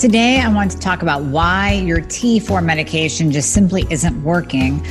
[0.00, 4.82] Today, I want to talk about why your T4 medication just simply isn't working,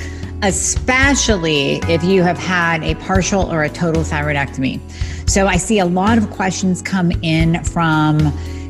[0.43, 4.79] especially if you have had a partial or a total thyroidectomy.
[5.27, 8.19] So, I see a lot of questions come in from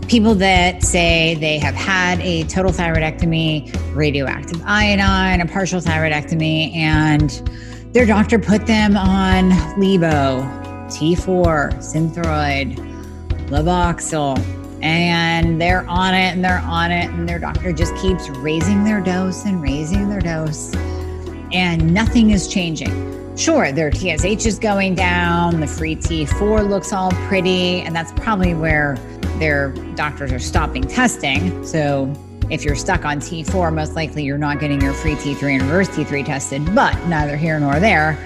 [0.08, 7.32] people that say they have had a total thyroidectomy, radioactive iodine, a partial thyroidectomy, and
[7.94, 10.42] their doctor put them on Levo,
[10.88, 12.78] T4, Synthroid,
[13.50, 18.84] Levoxyl and they're on it and they're on it and their doctor just keeps raising
[18.84, 20.74] their dose and raising their dose.
[21.52, 23.36] And nothing is changing.
[23.36, 28.54] Sure their tsh is going down the free t4 looks all pretty and that's probably
[28.54, 28.98] where
[29.38, 31.66] their doctors are stopping testing.
[31.66, 32.14] So
[32.50, 35.90] if you're stuck on t4 most likely you're not getting your free t3 and reverse
[35.90, 38.18] t3 tested but neither here nor there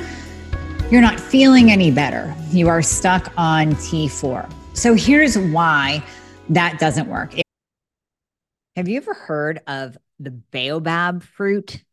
[0.92, 2.36] you're not feeling any better.
[2.52, 6.04] You are stuck on t4 so here's why
[6.50, 7.34] that doesn't work.
[8.76, 11.84] Have you ever heard of the baobab fruit?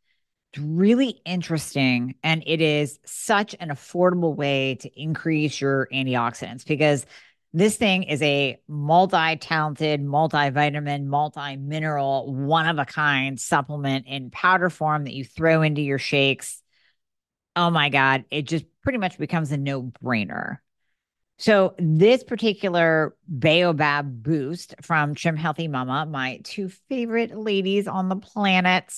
[0.52, 2.16] It's really interesting.
[2.22, 7.06] And it is such an affordable way to increase your antioxidants because
[7.52, 14.30] this thing is a multi talented, multivitamin, multi mineral, one of a kind supplement in
[14.30, 16.62] powder form that you throw into your shakes.
[17.56, 20.58] Oh my God, it just pretty much becomes a no brainer.
[21.40, 28.16] So this particular Baobab boost from Trim Healthy Mama, my two favorite ladies on the
[28.16, 28.92] planet,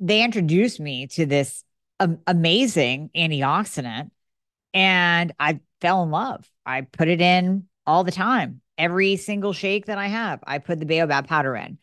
[0.00, 1.62] they introduced me to this
[2.26, 4.10] amazing antioxidant
[4.74, 6.50] and I fell in love.
[6.66, 8.60] I put it in all the time.
[8.76, 11.78] Every single shake that I have, I put the Baobab powder in.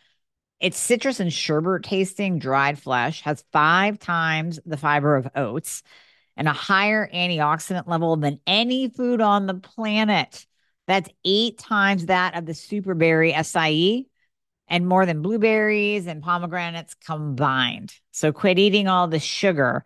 [0.60, 5.82] It's citrus and sherbet tasting dried flesh, has five times the fiber of oats
[6.40, 10.48] and a higher antioxidant level than any food on the planet.
[10.88, 14.06] That's eight times that of the superberry acai
[14.70, 17.94] and more than blueberries and pomegranates combined.
[18.12, 19.84] So quit eating all the sugar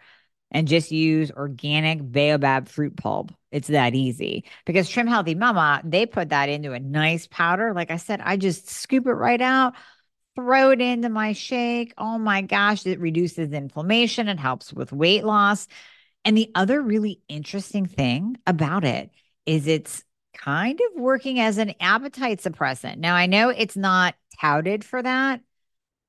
[0.52, 3.32] and just use organic baobab fruit pulp.
[3.52, 7.74] It's that easy because Trim Healthy Mama, they put that into a nice powder.
[7.74, 9.74] Like I said, I just scoop it right out,
[10.36, 11.96] throw it into my shake.
[11.98, 14.28] Oh my gosh, it reduces inflammation.
[14.28, 15.68] It helps with weight loss.
[16.26, 19.10] And the other really interesting thing about it
[19.46, 20.04] is it's
[20.34, 22.98] kind of working as an appetite suppressant.
[22.98, 25.42] Now, I know it's not touted for that,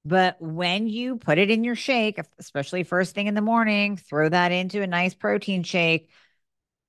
[0.04, 4.28] but when you put it in your shake, especially first thing in the morning, throw
[4.28, 6.10] that into a nice protein shake,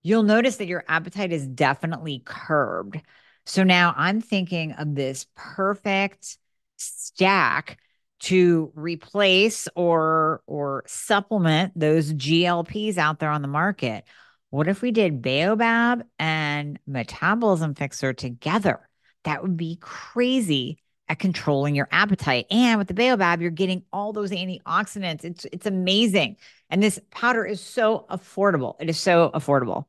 [0.04, 3.02] you'll notice that your appetite is definitely curbed.
[3.46, 6.38] So now I'm thinking of this perfect
[6.78, 7.80] stack
[8.20, 14.06] to replace or or supplement those GLPs out there on the market.
[14.50, 18.88] What if we did Baobab and Metabolism Fixxr together?
[19.26, 20.78] That would be crazy
[21.08, 22.48] at controlling your appetite.
[22.50, 25.26] And with the Baobab, you're getting all those antioxidants.
[25.26, 26.38] It's it's amazing.
[26.70, 28.76] And this powder is so affordable.
[28.80, 29.86] It is so affordable.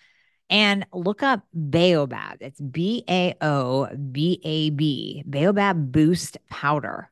[0.53, 2.37] and look up Baobab.
[2.41, 7.11] It's B A O B A B, Baobab Boost Powder.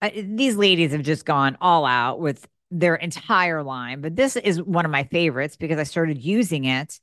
[0.00, 4.62] Uh, these ladies have just gone all out with their entire line, but this is
[4.62, 7.00] one of my favorites because I started using it.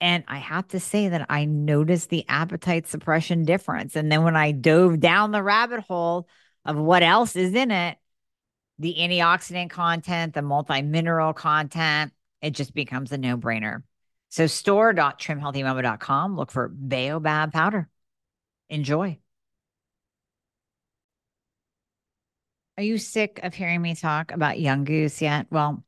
[0.00, 3.94] And I have to say that I noticed the appetite suppression difference.
[3.94, 6.28] And then when I dove down the rabbit hole
[6.64, 7.96] of what else is in it,
[8.80, 12.12] the antioxidant content, the multi mineral content,
[12.42, 13.84] it just becomes a no brainer.
[14.34, 16.36] So store.trimhealthymama.com.
[16.36, 17.88] Look for Baobab powder.
[18.68, 19.20] Enjoy.
[22.76, 25.46] Are you sick of hearing me talk about Young Goose yet?
[25.52, 25.84] Well,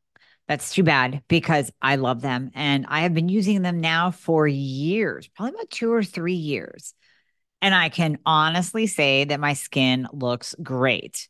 [0.46, 4.46] that's too bad because I love them and I have been using them now for
[4.46, 6.94] years, probably about two or three years.
[7.60, 11.28] And I can honestly say that my skin looks great.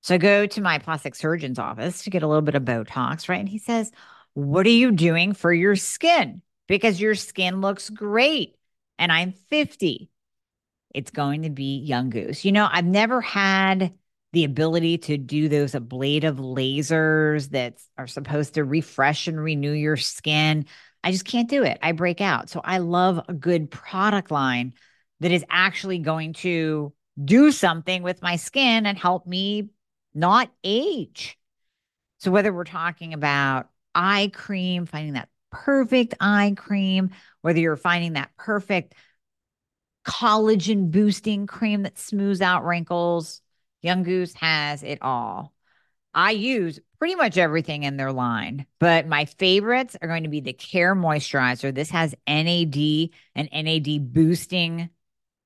[0.00, 3.28] So I go to my plastic surgeon's office to get a little bit of Botox,
[3.28, 3.40] right?
[3.40, 3.92] And he says,
[4.32, 6.40] What are you doing for your skin?
[6.66, 8.56] Because your skin looks great
[8.98, 10.10] and I'm 50.
[10.94, 12.44] It's going to be Young Goose.
[12.44, 13.94] You know, I've never had
[14.32, 19.96] the ability to do those ablative lasers that are supposed to refresh and renew your
[19.96, 20.66] skin.
[21.04, 21.78] I just can't do it.
[21.82, 22.50] I break out.
[22.50, 24.74] So I love a good product line
[25.20, 29.68] that is actually going to do something with my skin and help me
[30.14, 31.38] not age.
[32.18, 37.10] So whether we're talking about eye cream, finding that perfect eye cream,
[37.42, 38.94] whether you're finding that perfect
[40.04, 43.40] collagen boosting cream that smooths out wrinkles,
[43.80, 45.54] Young Goose has it all.
[46.12, 50.40] I use pretty much everything in their line, but my favorites are going to be
[50.40, 51.74] the Care Moisturizer.
[51.74, 54.90] This has NAD and NAD boosting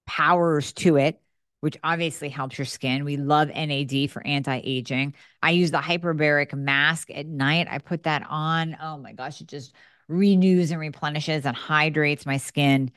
[0.06, 1.20] powers to it,
[1.60, 3.04] which obviously helps your skin.
[3.04, 5.14] We love NAD for anti aging.
[5.42, 7.66] I use the hyperbaric mask at night.
[7.70, 8.76] I put that on.
[8.80, 9.74] Oh my gosh, it just
[10.08, 12.90] renews and replenishes and hydrates my skin.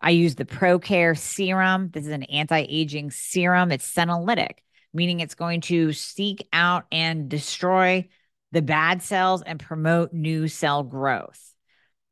[0.00, 1.90] I use the ProCare serum.
[1.92, 4.58] This is an anti aging serum, it's senolytic
[4.94, 8.08] meaning it's going to seek out and destroy
[8.52, 11.52] the bad cells and promote new cell growth.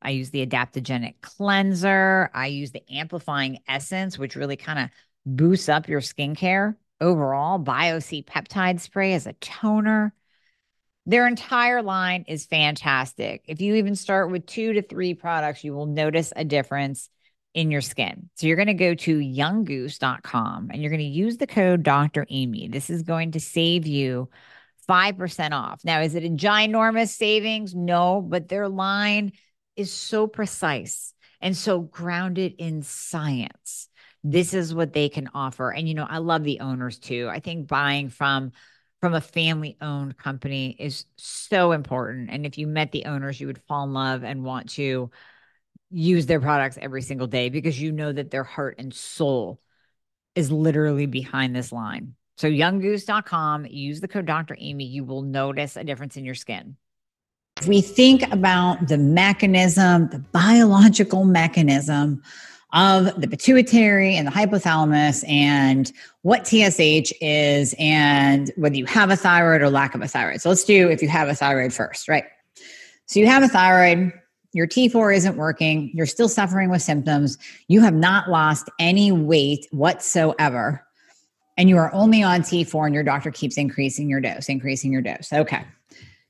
[0.02, 2.28] I use the adaptogenic cleanser.
[2.34, 4.90] I use the amplifying essence, which really kind of
[5.25, 7.60] boosts up your skincare overall.
[7.60, 10.12] BioC peptide spray as a toner.
[11.04, 13.43] Their entire line is fantastic.
[13.49, 17.08] If you even start with two to three products, you will notice a difference
[17.54, 18.31] in your skin.
[18.37, 22.26] So you're going to go to younggoose.com and you're going to use the code Dr.
[22.31, 22.69] Amie.
[22.69, 24.31] This is going to save you
[24.88, 25.84] 5% off.
[25.84, 27.75] Now, is it a ginormous savings?
[27.75, 29.32] No, but their line
[29.76, 33.88] is so precise and so grounded in science.
[34.25, 35.70] This is what they can offer.
[35.70, 37.28] And you know, I love the owners too.
[37.31, 38.52] I think buying from
[39.02, 42.31] from a family owned company is so important.
[42.31, 45.10] And if you met the owners, you would fall in love and want to
[45.90, 49.60] use their products every single day because you know that their heart and soul
[50.37, 52.14] is literally behind this line.
[52.37, 54.56] So younggoose.com, use the code Dr.
[54.60, 56.76] Amie, you will notice a difference in your skin.
[57.60, 62.22] If we think about the mechanism, the biological mechanism
[62.72, 65.92] of the pituitary and the hypothalamus and
[66.22, 70.40] what TSH is and whether you have a thyroid or lack of a thyroid.
[70.40, 72.24] So let's do if you have a thyroid first, right?
[73.06, 74.12] So you have a thyroid,
[74.54, 77.36] your T4 isn't working, you're still suffering with symptoms,
[77.69, 80.86] you have not lost any weight whatsoever,
[81.58, 85.02] and you are only on T4 and your doctor keeps increasing your dose, increasing your
[85.02, 85.30] dose.
[85.30, 85.64] Okay.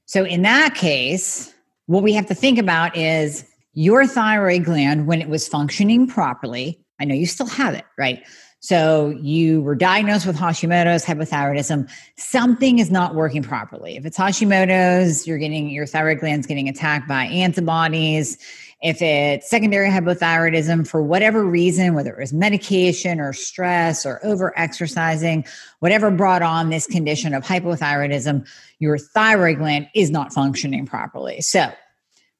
[0.06, 1.54] So in that case,
[1.86, 3.44] what we have to think about is
[3.74, 6.78] your thyroid gland when it was functioning properly.
[7.00, 8.22] I know you still have it, right?
[8.62, 11.90] So you were diagnosed with Hashimoto's hypothyroidism.
[12.16, 13.96] Something is not working properly.
[13.96, 18.38] If it's Hashimoto's, you're getting your thyroid glands getting attacked by antibodies.
[18.80, 24.56] If it's secondary hypothyroidism for whatever reason, whether it was medication or stress or over
[24.56, 25.44] exercising,
[25.80, 28.46] whatever brought on this condition of hypothyroidism,
[28.78, 31.40] your thyroid gland is not functioning properly.
[31.40, 31.72] So,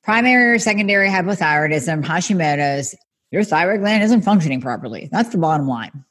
[0.03, 2.95] primary or secondary hypothyroidism, Hashimoto's,
[3.31, 5.09] your thyroid gland isn't functioning properly.
[5.11, 6.05] That's the bottom line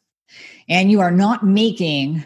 [0.71, 2.25] and you are not making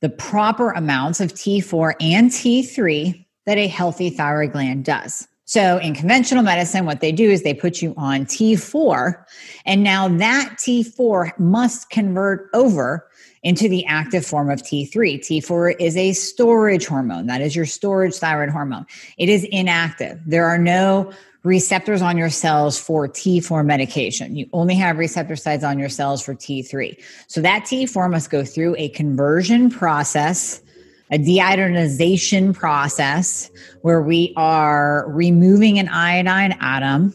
[0.00, 5.28] the proper amounts of T4 and T3 that a healthy thyroid gland does.
[5.44, 9.22] So, in conventional medicine, what they do is they put you on T4,
[9.66, 13.06] and now that T4 must convert over
[13.42, 15.18] into the active form of T3.
[15.18, 17.26] T4 is a storage hormone.
[17.26, 18.86] That is your storage thyroid hormone.
[19.18, 20.20] It is inactive.
[20.24, 21.12] There are no
[21.42, 24.36] receptors on your cells for T4 medication.
[24.36, 27.02] You only have receptor sites on your cells for T3.
[27.26, 30.62] So that T4 must go through a conversion process,
[31.10, 33.50] a deiodinization process
[33.82, 37.12] where we are removing an iodine atom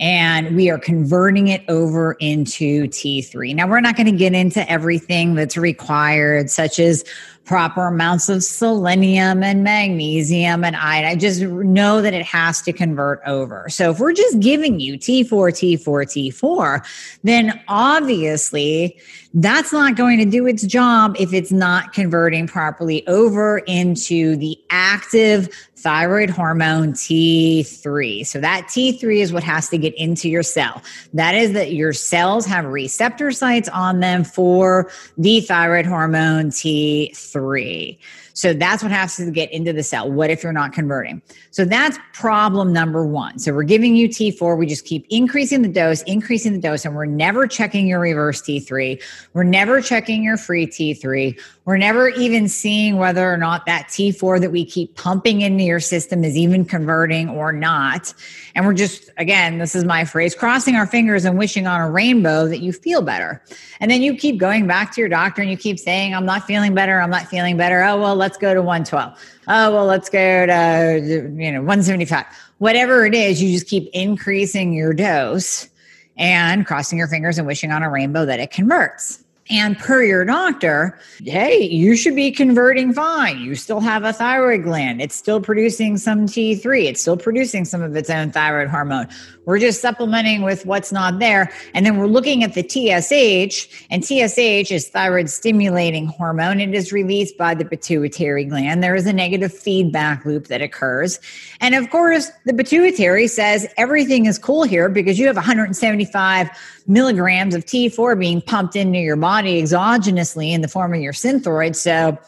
[0.00, 3.54] and we are converting it over into T3.
[3.54, 7.04] Now, we're not going to get into everything that's required, such as
[7.48, 11.06] proper amounts of selenium and magnesium and iron.
[11.06, 13.68] I just know that it has to convert over.
[13.70, 16.86] So if we're just giving you T4, T4, T4,
[17.24, 19.00] then obviously
[19.32, 24.58] that's not going to do its job if it's not converting properly over into the
[24.68, 28.26] active thyroid hormone T3.
[28.26, 30.82] So that T3 is what has to get into your cell.
[31.14, 37.98] That is that your cells have receptor sites on them for the thyroid hormone T3.
[38.38, 40.08] So that's what has to get into the cell.
[40.08, 41.20] What if you're not converting?
[41.50, 43.40] So that's problem number one.
[43.40, 44.56] So we're giving you T4.
[44.56, 48.40] We just keep increasing the dose, increasing the dose, and we're never checking your reverse
[48.40, 49.02] T3.
[49.32, 51.36] We're never checking your free T3.
[51.64, 55.80] We're never even seeing whether or not that T4 that we keep pumping into your
[55.80, 58.14] system is even converting or not.
[58.54, 61.90] And we're just, again, this is my phrase, crossing our fingers and wishing on a
[61.90, 63.42] rainbow that you feel better.
[63.80, 66.44] And then you keep going back to your doctor and you keep saying, I'm not
[66.44, 67.00] feeling better.
[67.00, 67.82] I'm not feeling better.
[67.84, 69.18] Oh, well, let's go to 112.
[69.48, 72.26] Oh, well, let's go to, you know, 175.
[72.58, 75.68] Whatever it is, you just keep increasing your dose
[76.16, 79.22] and crossing your fingers and wishing on a rainbow that it converts.
[79.50, 83.38] And per your doctor, hey, you should be converting fine.
[83.38, 85.00] You still have a thyroid gland.
[85.00, 86.84] It's still producing some T3.
[86.84, 89.08] It's still producing some of its own thyroid hormone.
[89.46, 91.50] We're just supplementing with what's not there.
[91.72, 96.60] And then we're looking at the TSH, and TSH is thyroid stimulating hormone.
[96.60, 98.82] It is released by the pituitary gland.
[98.82, 101.18] There is a negative feedback loop that occurs.
[101.62, 106.50] And of course, the pituitary says everything is cool here because you have 175
[106.86, 111.76] milligrams of T4 being pumped into your body exogenously in the form of your synthroid.
[111.76, 112.18] So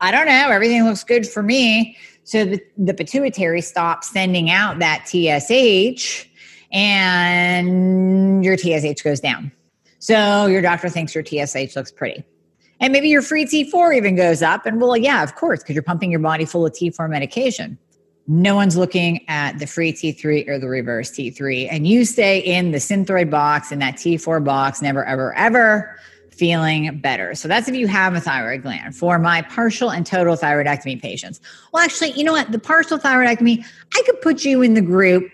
[0.00, 1.96] I don't know, everything looks good for me.
[2.24, 6.26] So the, the pituitary stops sending out that TSH
[6.72, 9.52] and your TSH goes down.
[9.98, 12.24] So your doctor thinks your TSH looks pretty.
[12.80, 14.66] And maybe your free T4 even goes up.
[14.66, 17.78] And well, yeah, of course, because you're pumping your body full of T4 medication
[18.28, 21.68] no one's looking at the free T3 or the reverse T3.
[21.70, 25.98] And you stay in the Synthroid box in that T4 box, never, ever, ever
[26.34, 27.34] feeling better.
[27.34, 28.96] So that's if you have a thyroid gland.
[28.96, 31.40] For my partial and total thyroidectomy patients.
[31.72, 32.52] Well, actually, you know what?
[32.52, 35.30] The partial thyroidectomy, I could put you in the group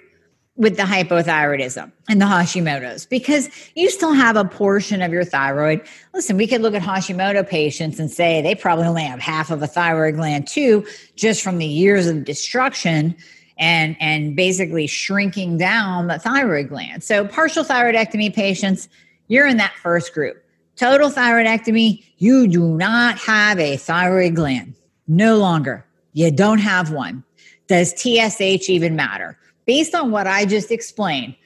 [0.58, 5.80] with the hypothyroidism and the Hashimoto's because you still have a portion of your thyroid.
[6.12, 9.62] Listen, we could look at Hashimoto patients and say they probably only have half of
[9.62, 13.16] a thyroid gland too, just from the years of destruction
[13.56, 17.04] and and basically shrinking down the thyroid gland.
[17.04, 18.88] So partial thyroidectomy patients,
[19.28, 20.42] you're in that first group.
[20.78, 24.74] Total thyroidectomy, you do not have a thyroid gland.
[25.06, 25.84] No longer.
[26.12, 27.24] You don't have one.
[27.66, 29.36] Does TSH even matter?
[29.68, 31.36] based on what I just explained,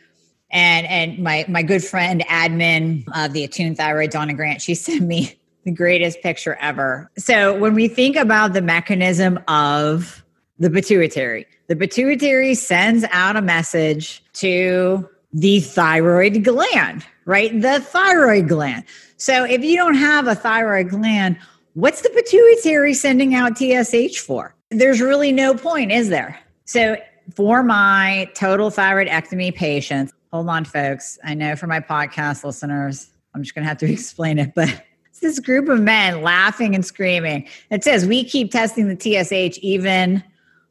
[0.50, 5.02] and and my my good friend admin of the attuned Thyroid, Donna Grant, she sent
[5.02, 7.10] me the greatest picture ever.
[7.18, 10.24] So when we think about the mechanism of
[10.58, 17.60] the pituitary, the pituitary sends out a message to the thyroid gland, right?
[17.60, 18.84] The thyroid gland.
[19.16, 21.38] So if you don't have a thyroid gland,
[21.74, 24.54] what's the pituitary sending out TSH for?
[24.70, 26.38] There's really no point, is there?
[26.64, 26.96] So
[27.34, 31.18] for my total thyroidectomy patients, hold on, folks.
[31.24, 34.68] I know for my podcast listeners, I'm just going to have to explain it, but
[35.08, 37.46] it's this group of men laughing and screaming.
[37.70, 40.22] It says, We keep testing the TSH even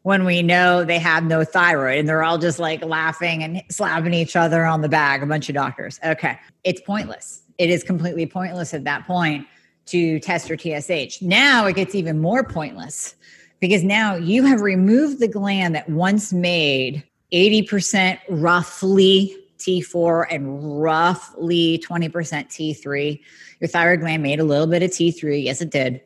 [0.04, 2.00] when we know they have no thyroid.
[2.00, 5.50] And they're all just like laughing and slapping each other on the back, a bunch
[5.50, 6.00] of doctors.
[6.04, 6.40] Okay.
[6.64, 7.44] It's pointless.
[7.58, 9.46] It is completely pointless at that point
[9.88, 11.22] to test your TSH.
[11.22, 13.16] Now it gets even more pointless
[13.60, 21.84] because now you have removed the gland that once made 80% roughly T4 and roughly
[21.88, 23.20] 20% T3.
[23.60, 25.44] Your thyroid gland made a little bit of T3.
[25.44, 26.02] Yes, it did.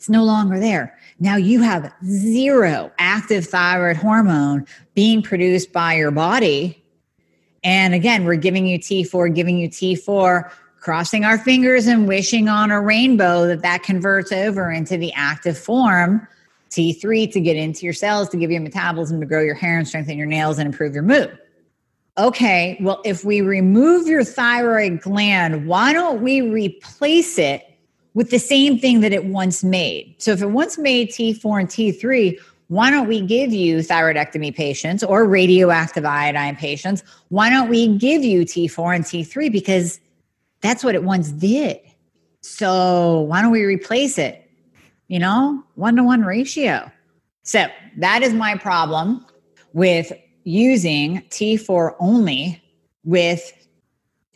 [0.00, 0.96] It's no longer there.
[1.18, 4.64] Now you have zero active thyroid hormone
[4.94, 6.82] being produced by your body.
[7.64, 12.70] And again, we're giving you T4, giving you T4, crossing our fingers and wishing on
[12.70, 16.26] a rainbow that that converts over into the active form
[16.70, 19.86] T3 to get into your cells, to give you metabolism, to grow your hair and
[19.86, 21.38] strengthen your nails and improve your mood.
[22.16, 27.69] Okay, well, if we remove your thyroid gland, why don't we replace it
[28.14, 30.14] with the same thing that it once made?
[30.18, 32.38] So if it once made T4 and T3,
[32.68, 37.02] why don't we give you thyroidectomy patients or radioactive iodine patients?
[37.28, 39.50] Why don't we give you T4 and T3?
[39.50, 40.00] Because
[40.60, 41.80] that's what it once did.
[42.42, 44.46] So why don't we replace it
[45.10, 46.90] you know, one to one ratio.
[47.42, 49.26] So that is my problem
[49.72, 50.12] with
[50.44, 52.62] using T4 only
[53.02, 53.52] with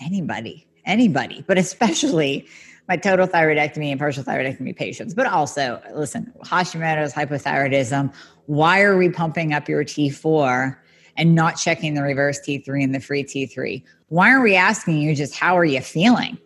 [0.00, 2.48] anybody, anybody, but especially
[2.88, 5.14] my total thyroidectomy and partial thyroidectomy patients.
[5.14, 8.12] But also, listen, Hashimoto's hypothyroidism.
[8.46, 10.76] Why are we pumping up your T4
[11.16, 13.82] and not checking the reverse T3 and the free T3?
[14.08, 16.38] Why aren't we asking you just how are you feeling?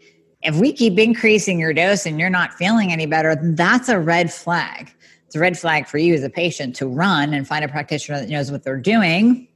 [0.42, 4.32] if we keep increasing your dose and you're not feeling any better, that's a red
[4.32, 4.92] flag.
[5.26, 8.20] It's a red flag for you as a patient to run and find a practitioner
[8.20, 9.48] that knows what they're doing.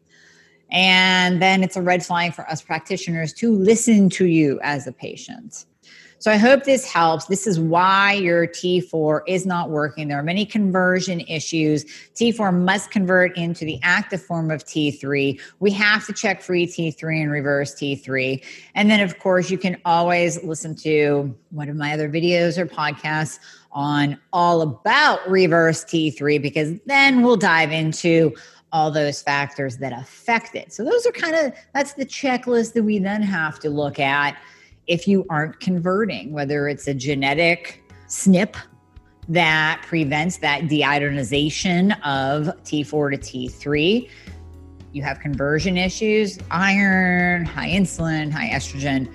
[0.71, 4.93] And then it's a red flag for us practitioners to listen to you as a
[4.93, 5.67] patient.
[6.23, 7.25] So I hope this helps.
[7.25, 10.07] This is why your T4 is not working.
[10.07, 11.85] There are many conversion issues.
[12.15, 15.41] T4 must convert into the active form of T3.
[15.59, 18.41] We have to check free T3 and reverse T3.
[18.77, 22.67] And then, of course, you can always listen to one of my other videos or
[22.67, 23.41] podcasts
[23.73, 28.33] on all about reverse T3 because then we'll dive into
[28.71, 30.73] all those factors that affect it.
[30.73, 34.37] So those are kind of that's the checklist that we then have to look at
[34.87, 38.57] if you aren't converting, whether it's a genetic SNP
[39.29, 44.11] that prevents that deiodinization of T4 to T3.
[44.93, 49.11] You have conversion issues, iron, high insulin, high estrogen.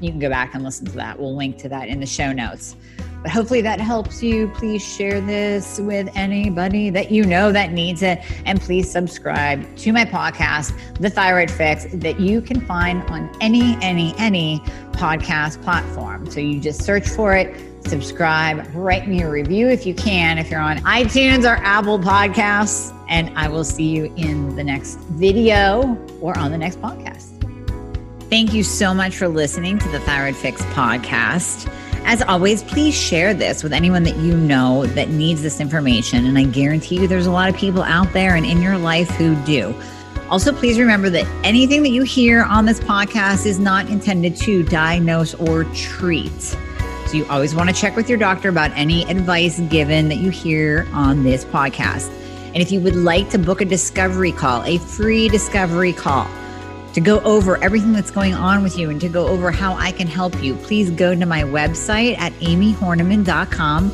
[0.00, 1.18] you can go back and listen to that.
[1.18, 2.76] We'll link to that in the show notes.
[3.24, 4.48] But hopefully that helps you.
[4.48, 8.20] Please share this with anybody that you know that needs it.
[8.44, 13.78] And please subscribe to my podcast, The Thyroid Fix, that you can find on any,
[13.80, 14.60] any, any
[14.92, 16.30] podcast platform.
[16.30, 20.50] So you just search for it, subscribe, write me a review if you can, if
[20.50, 22.94] you're on iTunes or Apple Podcasts.
[23.08, 27.30] And I will see you in the next video or on the next podcast.
[28.28, 31.70] Thank you so much for listening to the Thyroid Fix podcast.
[32.06, 36.26] As always, please share this with anyone that you know that needs this information.
[36.26, 39.08] And I guarantee you there's a lot of people out there and in your life
[39.10, 39.74] who do.
[40.28, 44.62] Also, please remember that anything that you hear on this podcast is not intended to
[44.64, 46.40] diagnose or treat.
[47.06, 50.30] So you always want to check with your doctor about any advice given that you
[50.30, 52.10] hear on this podcast.
[52.48, 56.28] And if you would like to book a discovery call, a free discovery call,
[56.94, 59.92] to go over everything that's going on with you and to go over how I
[59.92, 63.92] can help you, please go to my website at amiehornaman.com.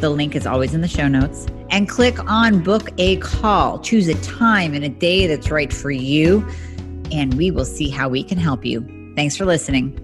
[0.00, 1.46] The link is always in the show notes.
[1.70, 3.78] And click on book a call.
[3.80, 6.46] Choose a time and a day that's right for you.
[7.12, 9.12] And we will see how we can help you.
[9.16, 10.03] Thanks for listening.